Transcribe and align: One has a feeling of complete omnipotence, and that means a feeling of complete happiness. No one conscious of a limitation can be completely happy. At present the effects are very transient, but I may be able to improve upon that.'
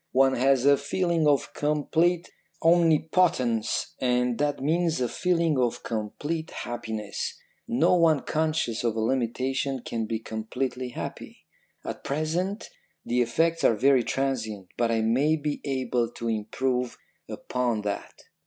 One 0.13 0.33
has 0.33 0.65
a 0.65 0.77
feeling 0.77 1.27
of 1.27 1.53
complete 1.53 2.31
omnipotence, 2.63 3.93
and 4.01 4.39
that 4.39 4.59
means 4.59 4.99
a 4.99 5.07
feeling 5.07 5.59
of 5.59 5.83
complete 5.83 6.49
happiness. 6.49 7.37
No 7.67 7.93
one 7.97 8.21
conscious 8.21 8.83
of 8.83 8.95
a 8.95 8.99
limitation 8.99 9.83
can 9.83 10.07
be 10.07 10.17
completely 10.17 10.89
happy. 10.89 11.45
At 11.85 12.03
present 12.03 12.71
the 13.05 13.21
effects 13.21 13.63
are 13.63 13.75
very 13.75 14.03
transient, 14.03 14.69
but 14.75 14.89
I 14.89 15.01
may 15.01 15.35
be 15.35 15.61
able 15.65 16.09
to 16.13 16.27
improve 16.27 16.97
upon 17.29 17.83
that.' 17.83 18.23